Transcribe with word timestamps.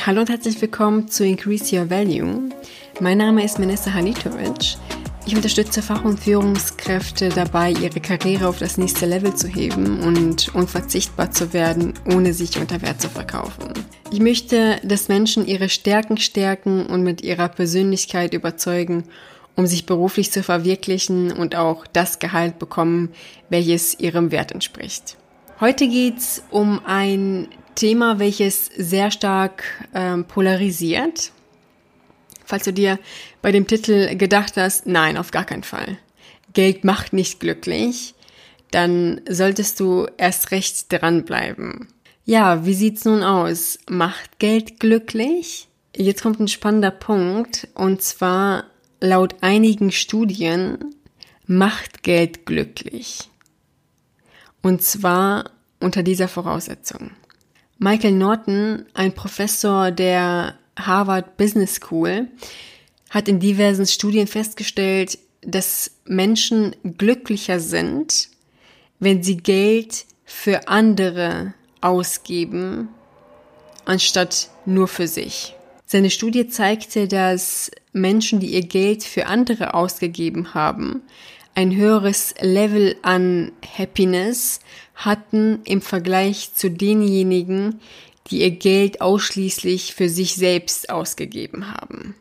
Hallo 0.00 0.20
und 0.20 0.28
herzlich 0.28 0.60
willkommen 0.60 1.08
zu 1.08 1.24
Increase 1.24 1.74
Your 1.74 1.88
Value. 1.88 2.50
Mein 3.00 3.16
Name 3.16 3.44
ist 3.44 3.58
Vanessa 3.58 3.94
Hanitovic. 3.94 4.76
Ich 5.24 5.36
unterstütze 5.36 5.82
Fach- 5.82 6.04
und 6.04 6.18
Führungskräfte 6.18 7.28
dabei, 7.28 7.70
ihre 7.70 8.00
Karriere 8.00 8.48
auf 8.48 8.58
das 8.58 8.76
nächste 8.76 9.06
Level 9.06 9.34
zu 9.34 9.46
heben 9.46 10.00
und 10.00 10.54
unverzichtbar 10.54 11.30
zu 11.30 11.54
werden, 11.54 11.94
ohne 12.12 12.34
sich 12.34 12.58
unter 12.58 12.82
Wert 12.82 13.00
zu 13.00 13.08
verkaufen. 13.08 13.72
Ich 14.10 14.20
möchte, 14.20 14.78
dass 14.82 15.08
Menschen 15.08 15.46
ihre 15.46 15.68
Stärken 15.68 16.18
stärken 16.18 16.84
und 16.86 17.02
mit 17.02 17.22
ihrer 17.22 17.48
Persönlichkeit 17.48 18.34
überzeugen, 18.34 19.04
um 19.56 19.66
sich 19.66 19.86
beruflich 19.86 20.32
zu 20.32 20.42
verwirklichen 20.42 21.32
und 21.32 21.54
auch 21.54 21.86
das 21.86 22.18
Gehalt 22.18 22.58
bekommen, 22.58 23.10
welches 23.48 23.98
ihrem 24.00 24.32
Wert 24.32 24.52
entspricht. 24.52 25.16
Heute 25.60 25.86
geht's 25.86 26.42
um 26.50 26.80
ein 26.84 27.48
Thema, 27.74 28.18
welches 28.18 28.66
sehr 28.76 29.10
stark 29.10 29.64
ähm, 29.94 30.24
polarisiert. 30.24 31.32
Falls 32.44 32.64
du 32.64 32.72
dir 32.72 32.98
bei 33.42 33.52
dem 33.52 33.66
Titel 33.66 34.16
gedacht 34.16 34.56
hast, 34.56 34.86
nein, 34.86 35.16
auf 35.16 35.30
gar 35.30 35.44
keinen 35.44 35.62
Fall. 35.62 35.98
Geld 36.52 36.84
macht 36.84 37.12
nicht 37.12 37.40
glücklich, 37.40 38.14
dann 38.70 39.20
solltest 39.28 39.80
du 39.80 40.06
erst 40.16 40.50
recht 40.50 40.92
dranbleiben. 40.92 41.88
Ja, 42.24 42.64
wie 42.64 42.74
sieht's 42.74 43.04
nun 43.04 43.22
aus? 43.22 43.78
Macht 43.88 44.38
Geld 44.38 44.80
glücklich? 44.80 45.68
Jetzt 45.96 46.22
kommt 46.22 46.40
ein 46.40 46.48
spannender 46.48 46.90
Punkt 46.90 47.68
und 47.74 48.02
zwar 48.02 48.64
laut 49.00 49.36
einigen 49.42 49.92
Studien 49.92 50.78
macht 51.46 52.02
Geld 52.02 52.46
glücklich. 52.46 53.28
Und 54.62 54.82
zwar 54.82 55.50
unter 55.80 56.02
dieser 56.02 56.28
Voraussetzung. 56.28 57.10
Michael 57.78 58.12
Norton, 58.12 58.86
ein 58.94 59.12
Professor 59.12 59.90
der 59.90 60.54
Harvard 60.76 61.36
Business 61.36 61.76
School, 61.76 62.28
hat 63.10 63.28
in 63.28 63.40
diversen 63.40 63.86
Studien 63.86 64.26
festgestellt, 64.26 65.18
dass 65.42 65.90
Menschen 66.04 66.74
glücklicher 66.98 67.60
sind, 67.60 68.28
wenn 68.98 69.22
sie 69.22 69.36
Geld 69.36 70.06
für 70.24 70.68
andere 70.68 71.54
ausgeben, 71.80 72.88
anstatt 73.84 74.48
nur 74.64 74.88
für 74.88 75.06
sich. 75.06 75.54
Seine 75.86 76.10
Studie 76.10 76.48
zeigte, 76.48 77.06
dass 77.06 77.70
Menschen, 77.92 78.40
die 78.40 78.54
ihr 78.54 78.66
Geld 78.66 79.04
für 79.04 79.26
andere 79.26 79.74
ausgegeben 79.74 80.54
haben, 80.54 81.02
ein 81.54 81.76
höheres 81.76 82.34
Level 82.40 82.96
an 83.02 83.52
Happiness 83.78 84.60
hatten 84.94 85.60
im 85.64 85.80
Vergleich 85.80 86.54
zu 86.54 86.70
denjenigen, 86.70 87.80
die 88.28 88.40
ihr 88.40 88.52
Geld 88.52 89.00
ausschließlich 89.00 89.94
für 89.94 90.08
sich 90.08 90.34
selbst 90.34 90.90
ausgegeben 90.90 91.72
haben. 91.72 92.14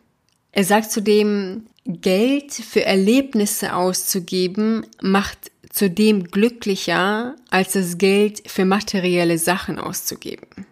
Er 0.52 0.64
sagt 0.64 0.92
zudem, 0.92 1.66
Geld 1.86 2.54
für 2.54 2.86
Erlebnisse 2.86 3.76
auszugeben 3.76 4.86
macht 5.02 5.52
zudem 5.70 6.26
glücklicher, 6.26 7.36
als 7.50 7.74
das 7.74 7.98
Geld 7.98 8.50
für 8.50 8.64
materielle 8.64 9.38
Sachen 9.38 9.80
auszugeben. 9.80 10.68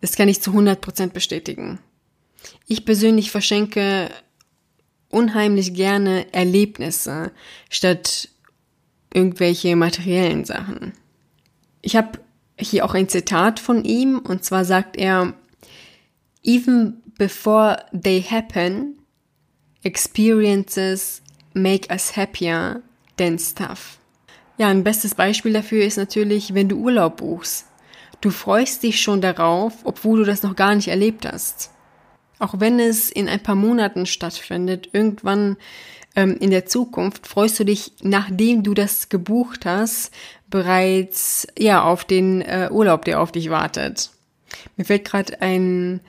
Das 0.00 0.16
kann 0.16 0.28
ich 0.28 0.40
zu 0.40 0.50
100% 0.50 1.10
bestätigen. 1.10 1.78
Ich 2.66 2.84
persönlich 2.84 3.30
verschenke 3.30 4.10
unheimlich 5.10 5.74
gerne 5.74 6.32
Erlebnisse 6.32 7.30
statt 7.68 8.28
irgendwelche 9.14 9.76
materiellen 9.76 10.44
Sachen. 10.44 10.92
Ich 11.80 11.96
habe 11.96 12.20
hier 12.58 12.84
auch 12.84 12.94
ein 12.94 13.08
Zitat 13.08 13.60
von 13.60 13.84
ihm 13.84 14.18
und 14.18 14.44
zwar 14.44 14.64
sagt 14.64 14.96
er, 14.96 15.34
Even 16.44 17.02
before 17.18 17.84
they 17.92 18.22
happen, 18.22 18.98
experiences 19.84 21.22
make 21.54 21.90
us 21.90 22.16
happier 22.16 22.82
than 23.16 23.38
stuff. 23.38 23.98
Ja, 24.58 24.68
ein 24.68 24.84
bestes 24.84 25.14
Beispiel 25.14 25.52
dafür 25.52 25.84
ist 25.84 25.96
natürlich, 25.96 26.54
wenn 26.54 26.68
du 26.68 26.76
Urlaub 26.76 27.18
buchst. 27.18 27.66
Du 28.20 28.30
freust 28.30 28.82
dich 28.82 29.00
schon 29.00 29.20
darauf, 29.20 29.74
obwohl 29.84 30.20
du 30.20 30.24
das 30.24 30.42
noch 30.42 30.54
gar 30.54 30.74
nicht 30.74 30.88
erlebt 30.88 31.26
hast. 31.26 31.70
Auch 32.38 32.54
wenn 32.58 32.78
es 32.78 33.10
in 33.10 33.28
ein 33.28 33.42
paar 33.42 33.54
Monaten 33.54 34.06
stattfindet, 34.06 34.90
irgendwann 34.92 35.56
ähm, 36.16 36.36
in 36.38 36.50
der 36.50 36.66
Zukunft, 36.66 37.26
freust 37.26 37.58
du 37.60 37.64
dich, 37.64 37.92
nachdem 38.02 38.62
du 38.62 38.74
das 38.74 39.08
gebucht 39.08 39.66
hast, 39.66 40.12
bereits 40.48 41.46
ja 41.58 41.82
auf 41.82 42.04
den 42.04 42.42
äh, 42.42 42.68
Urlaub, 42.70 43.04
der 43.04 43.20
auf 43.20 43.32
dich 43.32 43.50
wartet. 43.50 44.10
Mir 44.76 44.84
fällt 44.84 45.04
gerade 45.04 45.40
ein 45.40 46.00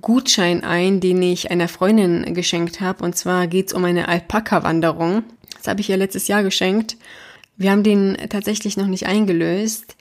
Gutschein 0.00 0.64
ein, 0.64 1.00
den 1.00 1.22
ich 1.22 1.50
einer 1.50 1.68
Freundin 1.68 2.34
geschenkt 2.34 2.80
habe. 2.80 3.04
Und 3.04 3.16
zwar 3.16 3.46
geht's 3.46 3.72
um 3.72 3.84
eine 3.84 4.08
Alpaka-Wanderung. 4.08 5.24
Das 5.56 5.68
habe 5.68 5.80
ich 5.80 5.90
ihr 5.90 5.96
letztes 5.96 6.28
Jahr 6.28 6.42
geschenkt. 6.42 6.96
Wir 7.56 7.70
haben 7.70 7.82
den 7.82 8.16
tatsächlich 8.28 8.76
noch 8.76 8.86
nicht 8.86 9.06
eingelöst. 9.06 9.96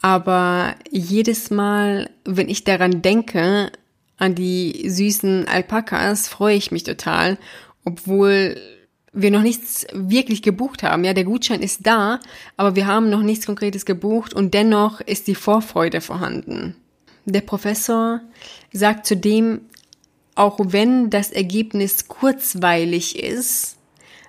Aber 0.00 0.74
jedes 0.90 1.50
Mal, 1.50 2.10
wenn 2.24 2.48
ich 2.48 2.64
daran 2.64 3.02
denke, 3.02 3.70
an 4.18 4.34
die 4.34 4.88
süßen 4.88 5.46
Alpakas 5.48 6.28
freue 6.28 6.56
ich 6.56 6.70
mich 6.70 6.84
total, 6.84 7.38
obwohl 7.86 8.56
wir 9.14 9.30
noch 9.30 9.42
nichts 9.42 9.86
wirklich 9.92 10.42
gebucht 10.42 10.82
haben. 10.82 11.04
Ja, 11.04 11.14
der 11.14 11.24
Gutschein 11.24 11.62
ist 11.62 11.86
da, 11.86 12.20
aber 12.58 12.76
wir 12.76 12.86
haben 12.86 13.08
noch 13.08 13.22
nichts 13.22 13.46
Konkretes 13.46 13.86
gebucht 13.86 14.34
und 14.34 14.52
dennoch 14.52 15.00
ist 15.00 15.26
die 15.26 15.34
Vorfreude 15.34 16.02
vorhanden. 16.02 16.76
Der 17.24 17.40
Professor 17.40 18.20
sagt 18.72 19.06
zudem, 19.06 19.62
auch 20.34 20.58
wenn 20.60 21.08
das 21.08 21.30
Ergebnis 21.30 22.08
kurzweilig 22.08 23.18
ist, 23.18 23.78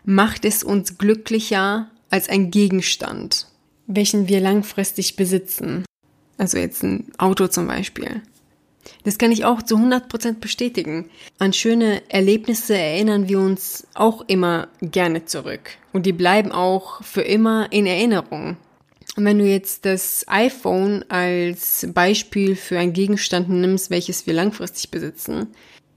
macht 0.05 0.45
es 0.45 0.63
uns 0.63 0.97
glücklicher 0.97 1.89
als 2.09 2.29
ein 2.29 2.49
Gegenstand, 2.49 3.47
welchen 3.87 4.29
wir 4.29 4.39
langfristig 4.39 5.17
besitzen. 5.17 5.83
Also 6.37 6.57
jetzt 6.57 6.83
ein 6.83 7.11
Auto 7.17 7.47
zum 7.47 7.67
Beispiel. 7.67 8.21
Das 9.03 9.17
kann 9.17 9.31
ich 9.31 9.45
auch 9.45 9.61
zu 9.61 9.75
100% 9.75 10.39
bestätigen. 10.39 11.09
An 11.39 11.53
schöne 11.53 12.01
Erlebnisse 12.09 12.77
erinnern 12.77 13.27
wir 13.27 13.39
uns 13.39 13.87
auch 13.93 14.23
immer 14.27 14.67
gerne 14.81 15.25
zurück. 15.25 15.71
Und 15.93 16.05
die 16.05 16.13
bleiben 16.13 16.51
auch 16.51 17.03
für 17.03 17.21
immer 17.21 17.71
in 17.71 17.85
Erinnerung. 17.85 18.57
Und 19.15 19.25
wenn 19.25 19.39
du 19.39 19.45
jetzt 19.45 19.85
das 19.85 20.25
iPhone 20.27 21.03
als 21.09 21.87
Beispiel 21.93 22.55
für 22.55 22.77
ein 22.77 22.93
Gegenstand 22.93 23.49
nimmst, 23.49 23.89
welches 23.89 24.27
wir 24.27 24.33
langfristig 24.33 24.91
besitzen, 24.91 25.47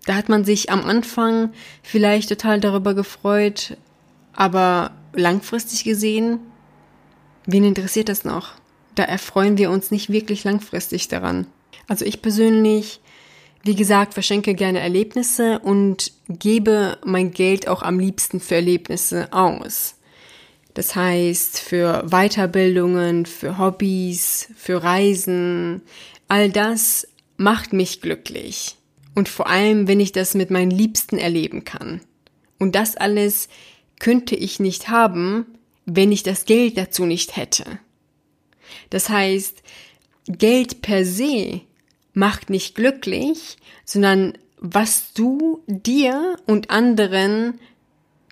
da 0.06 0.14
hat 0.14 0.30
man 0.30 0.44
sich 0.44 0.70
am 0.70 0.84
Anfang 0.84 1.52
vielleicht 1.82 2.30
total 2.30 2.60
darüber 2.60 2.94
gefreut, 2.94 3.76
aber 4.32 4.92
langfristig 5.12 5.84
gesehen, 5.84 6.40
wen 7.44 7.64
interessiert 7.64 8.08
das 8.08 8.24
noch? 8.24 8.52
Da 8.94 9.02
erfreuen 9.02 9.58
wir 9.58 9.70
uns 9.70 9.90
nicht 9.90 10.10
wirklich 10.10 10.44
langfristig 10.44 11.08
daran. 11.08 11.46
Also 11.90 12.04
ich 12.04 12.22
persönlich, 12.22 13.00
wie 13.64 13.74
gesagt, 13.74 14.14
verschenke 14.14 14.54
gerne 14.54 14.78
Erlebnisse 14.78 15.58
und 15.58 16.12
gebe 16.28 16.98
mein 17.04 17.32
Geld 17.32 17.66
auch 17.66 17.82
am 17.82 17.98
liebsten 17.98 18.38
für 18.38 18.54
Erlebnisse 18.54 19.32
aus. 19.32 19.96
Das 20.74 20.94
heißt, 20.94 21.58
für 21.58 22.06
Weiterbildungen, 22.08 23.26
für 23.26 23.58
Hobbys, 23.58 24.50
für 24.56 24.84
Reisen, 24.84 25.82
all 26.28 26.50
das 26.50 27.08
macht 27.36 27.72
mich 27.72 28.00
glücklich. 28.00 28.76
Und 29.16 29.28
vor 29.28 29.48
allem, 29.48 29.88
wenn 29.88 29.98
ich 29.98 30.12
das 30.12 30.34
mit 30.34 30.52
meinen 30.52 30.70
Liebsten 30.70 31.18
erleben 31.18 31.64
kann. 31.64 32.02
Und 32.60 32.76
das 32.76 32.96
alles 32.96 33.48
könnte 33.98 34.36
ich 34.36 34.60
nicht 34.60 34.90
haben, 34.90 35.44
wenn 35.86 36.12
ich 36.12 36.22
das 36.22 36.44
Geld 36.44 36.78
dazu 36.78 37.04
nicht 37.04 37.36
hätte. 37.36 37.64
Das 38.90 39.08
heißt, 39.08 39.64
Geld 40.28 40.82
per 40.82 41.04
se 41.04 41.62
macht 42.12 42.50
nicht 42.50 42.75
glücklich, 42.75 43.56
sondern 43.84 44.34
was 44.59 45.12
du 45.15 45.62
dir 45.66 46.36
und 46.47 46.71
anderen 46.71 47.59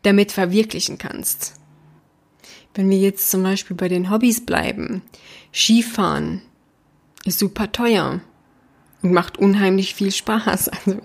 damit 0.02 0.32
verwirklichen 0.32 0.98
kannst. 0.98 1.54
Wenn 2.74 2.90
wir 2.90 2.98
jetzt 2.98 3.30
zum 3.30 3.42
Beispiel 3.42 3.76
bei 3.76 3.88
den 3.88 4.10
Hobbys 4.10 4.44
bleiben, 4.44 5.02
Skifahren 5.52 6.42
ist 7.24 7.38
super 7.38 7.72
teuer 7.72 8.20
und 9.02 9.12
macht 9.12 9.38
unheimlich 9.38 9.94
viel 9.94 10.12
Spaß. 10.12 10.70
Also 10.86 11.00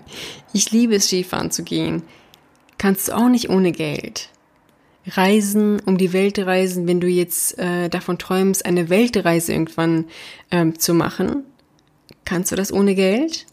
ich 0.52 0.70
liebe 0.70 0.94
es, 0.94 1.06
Skifahren 1.06 1.50
zu 1.50 1.64
gehen. 1.64 2.02
Kannst 2.78 3.08
du 3.08 3.16
auch 3.16 3.28
nicht 3.28 3.50
ohne 3.50 3.72
Geld. 3.72 4.28
Reisen, 5.06 5.80
um 5.80 5.98
die 5.98 6.12
Welt 6.12 6.38
reisen, 6.38 6.86
wenn 6.86 7.00
du 7.00 7.08
jetzt 7.08 7.58
äh, 7.58 7.88
davon 7.88 8.18
träumst, 8.18 8.64
eine 8.64 8.88
Weltreise 8.88 9.52
irgendwann 9.52 10.06
ähm, 10.50 10.78
zu 10.78 10.94
machen, 10.94 11.44
Kannst 12.24 12.52
du 12.52 12.56
das 12.56 12.72
ohne 12.72 12.94
Geld? 12.94 13.46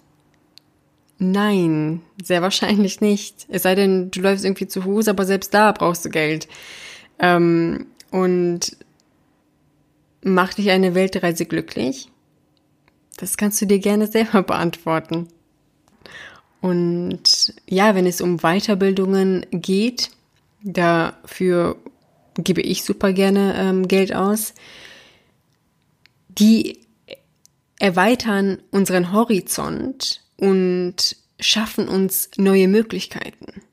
Nein, 1.18 2.01
sehr 2.23 2.41
wahrscheinlich 2.41 3.00
nicht. 3.00 3.45
Es 3.50 3.63
sei 3.63 3.75
denn, 3.75 4.09
du 4.09 4.21
läufst 4.21 4.44
irgendwie 4.44 4.68
zu 4.68 4.81
Fuß, 4.81 5.07
aber 5.07 5.25
selbst 5.25 5.53
da 5.53 5.71
brauchst 5.71 6.03
du 6.06 6.09
Geld. 6.09 6.47
Ähm, 7.19 7.88
und 8.09 8.75
macht 10.23 10.57
dich 10.57 10.71
eine 10.71 10.95
Weltreise 10.95 11.45
glücklich? 11.45 12.09
Das 13.18 13.38
kannst 13.38 13.62
du 13.62 13.65
dir 13.65 13.79
gerne 13.79 14.07
selber 14.07 14.41
beantworten. 14.44 15.27
Und 16.62 17.53
ja, 17.67 17.95
wenn 17.95 18.06
es 18.06 18.21
um 18.21 18.38
Weiterbildungen 18.38 19.45
geht, 19.51 20.12
dafür 20.63 21.75
gebe 22.35 22.62
ich 22.62 22.83
super 22.83 23.13
gerne 23.13 23.56
ähm, 23.57 23.88
Geld 23.88 24.13
aus. 24.13 24.53
Die 26.29 26.80
erweitern 27.81 28.59
unseren 28.69 29.11
Horizont 29.11 30.21
und 30.37 31.15
schaffen 31.39 31.87
uns 31.87 32.29
neue 32.37 32.67
Möglichkeiten. 32.67 33.63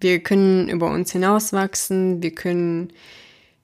Wir 0.00 0.20
können 0.20 0.68
über 0.68 0.88
uns 0.88 1.10
hinauswachsen, 1.10 2.22
wir 2.22 2.32
können 2.32 2.92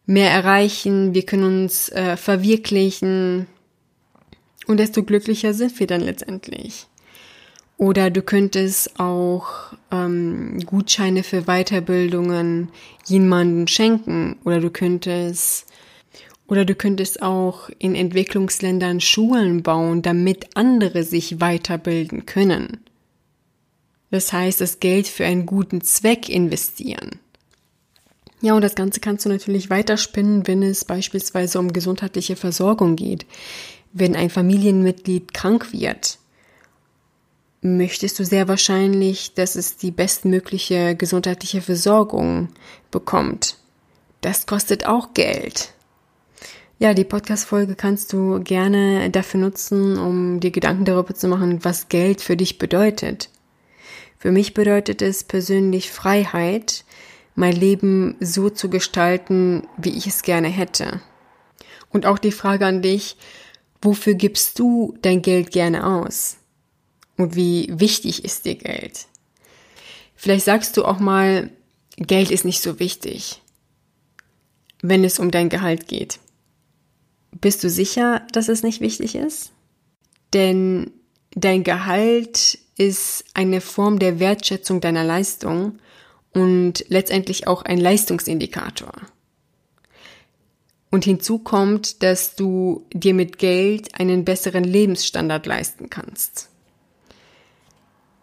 mehr 0.06 0.30
erreichen, 0.32 1.14
wir 1.14 1.24
können 1.24 1.62
uns 1.62 1.88
äh, 1.90 2.16
verwirklichen 2.16 3.46
und 4.66 4.80
desto 4.80 5.04
glücklicher 5.04 5.54
sind 5.54 5.78
wir 5.78 5.86
dann 5.86 6.00
letztendlich. 6.00 6.86
Oder 7.76 8.10
du 8.10 8.22
könntest 8.22 8.98
auch 8.98 9.72
ähm, 9.92 10.58
Gutscheine 10.66 11.22
für 11.22 11.42
Weiterbildungen 11.42 12.70
jemanden 13.06 13.68
schenken. 13.68 14.36
Oder 14.44 14.60
du 14.60 14.68
könntest 14.68 15.66
oder 16.50 16.64
du 16.64 16.74
könntest 16.74 17.22
auch 17.22 17.70
in 17.78 17.94
Entwicklungsländern 17.94 19.00
Schulen 19.00 19.62
bauen, 19.62 20.02
damit 20.02 20.56
andere 20.56 21.04
sich 21.04 21.40
weiterbilden 21.40 22.26
können. 22.26 22.80
Das 24.10 24.32
heißt, 24.32 24.60
das 24.60 24.80
Geld 24.80 25.06
für 25.06 25.24
einen 25.24 25.46
guten 25.46 25.80
Zweck 25.80 26.28
investieren. 26.28 27.20
Ja, 28.40 28.54
und 28.54 28.62
das 28.62 28.74
Ganze 28.74 28.98
kannst 28.98 29.24
du 29.24 29.28
natürlich 29.28 29.70
weiterspinnen, 29.70 30.48
wenn 30.48 30.64
es 30.64 30.84
beispielsweise 30.84 31.60
um 31.60 31.72
gesundheitliche 31.72 32.34
Versorgung 32.34 32.96
geht. 32.96 33.26
Wenn 33.92 34.16
ein 34.16 34.30
Familienmitglied 34.30 35.32
krank 35.32 35.72
wird, 35.72 36.18
möchtest 37.60 38.18
du 38.18 38.24
sehr 38.24 38.48
wahrscheinlich, 38.48 39.34
dass 39.34 39.54
es 39.54 39.76
die 39.76 39.92
bestmögliche 39.92 40.96
gesundheitliche 40.96 41.62
Versorgung 41.62 42.48
bekommt. 42.90 43.56
Das 44.20 44.46
kostet 44.46 44.86
auch 44.86 45.14
Geld. 45.14 45.74
Ja, 46.80 46.94
die 46.94 47.04
Podcast-Folge 47.04 47.76
kannst 47.76 48.12
du 48.12 48.40
gerne 48.42 49.10
dafür 49.10 49.38
nutzen, 49.38 49.98
um 49.98 50.40
dir 50.40 50.50
Gedanken 50.50 50.86
darüber 50.86 51.14
zu 51.14 51.28
machen, 51.28 51.62
was 51.62 51.90
Geld 51.90 52.22
für 52.22 52.38
dich 52.38 52.56
bedeutet. 52.56 53.28
Für 54.18 54.32
mich 54.32 54.54
bedeutet 54.54 55.02
es 55.02 55.22
persönlich 55.22 55.90
Freiheit, 55.90 56.84
mein 57.34 57.52
Leben 57.54 58.16
so 58.18 58.48
zu 58.48 58.70
gestalten, 58.70 59.68
wie 59.76 59.90
ich 59.90 60.06
es 60.06 60.22
gerne 60.22 60.48
hätte. 60.48 61.02
Und 61.90 62.06
auch 62.06 62.18
die 62.18 62.32
Frage 62.32 62.64
an 62.64 62.80
dich, 62.80 63.18
wofür 63.82 64.14
gibst 64.14 64.58
du 64.58 64.96
dein 65.02 65.20
Geld 65.20 65.50
gerne 65.50 65.86
aus? 65.86 66.38
und 67.20 67.36
wie 67.36 67.68
wichtig 67.70 68.24
ist 68.24 68.46
dir 68.46 68.54
Geld? 68.54 69.06
Vielleicht 70.16 70.46
sagst 70.46 70.76
du 70.78 70.86
auch 70.86 70.98
mal, 70.98 71.50
Geld 71.96 72.30
ist 72.30 72.46
nicht 72.46 72.62
so 72.62 72.78
wichtig, 72.78 73.42
wenn 74.80 75.04
es 75.04 75.18
um 75.18 75.30
dein 75.30 75.50
Gehalt 75.50 75.86
geht. 75.86 76.18
Bist 77.32 77.62
du 77.64 77.70
sicher, 77.70 78.26
dass 78.32 78.48
es 78.48 78.62
nicht 78.62 78.80
wichtig 78.80 79.14
ist? 79.14 79.52
Denn 80.32 80.90
dein 81.32 81.64
Gehalt 81.64 82.58
ist 82.76 83.24
eine 83.34 83.60
Form 83.60 83.98
der 83.98 84.20
Wertschätzung 84.20 84.80
deiner 84.80 85.04
Leistung 85.04 85.78
und 86.32 86.84
letztendlich 86.88 87.46
auch 87.46 87.62
ein 87.62 87.78
Leistungsindikator. 87.78 88.92
Und 90.90 91.04
hinzu 91.04 91.38
kommt, 91.38 92.02
dass 92.02 92.34
du 92.34 92.86
dir 92.92 93.14
mit 93.14 93.38
Geld 93.38 93.98
einen 93.98 94.24
besseren 94.24 94.64
Lebensstandard 94.64 95.46
leisten 95.46 95.88
kannst. 95.88 96.49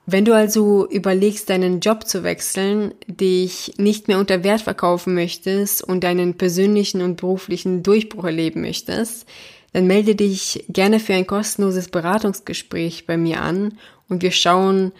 Wenn 0.10 0.24
du 0.24 0.34
also 0.34 0.88
überlegst, 0.90 1.50
deinen 1.50 1.82
Job 1.82 2.08
zu 2.08 2.24
wechseln, 2.24 2.94
dich 3.08 3.74
nicht 3.78 4.08
mehr 4.08 4.20
unter 4.20 4.42
Wert 4.46 4.62
verkaufen 4.62 5.14
möchtest 5.14 5.84
und 5.84 6.06
deinen 6.06 6.36
persönlichen 6.36 7.02
und 7.02 7.18
beruflichen 7.18 7.84
Durchbruch 7.84 8.24
erleben 8.24 8.62
möchtest, 8.62 9.28
dann 9.74 9.86
melde 9.86 10.16
dich 10.16 10.64
gerne 10.70 11.02
für 11.02 11.14
ein 11.14 11.28
kostenloses 11.28 11.90
Beratungsgespräch 11.90 13.06
bei 13.06 13.18
mir 13.18 13.42
an 13.42 13.78
und 14.08 14.22
wir 14.22 14.32
schauen 14.32 14.94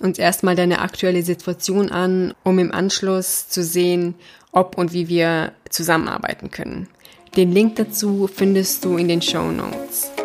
uns 0.00 0.18
erstmal 0.18 0.56
deine 0.56 0.80
aktuelle 0.80 1.22
Situation 1.22 1.90
an, 1.90 2.32
um 2.42 2.58
im 2.58 2.72
Anschluss 2.72 3.50
zu 3.50 3.62
sehen, 3.62 4.14
ob 4.52 4.78
und 4.78 4.94
wie 4.94 5.08
wir 5.08 5.52
zusammenarbeiten 5.68 6.50
können. 6.50 6.88
Den 7.36 7.52
Link 7.52 7.76
dazu 7.76 8.26
findest 8.34 8.86
du 8.86 8.96
in 8.96 9.08
den 9.08 9.20
Show 9.20 9.52
Notes. 9.52 10.15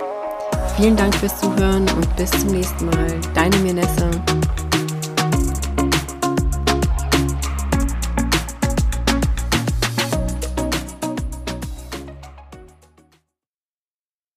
Vielen 0.77 0.95
Dank 0.95 1.13
fürs 1.15 1.39
Zuhören 1.39 1.87
und 1.95 2.15
bis 2.15 2.31
zum 2.31 2.51
nächsten 2.51 2.85
Mal. 2.85 3.19
Deine 3.33 3.55
Mirnessa. 3.57 4.09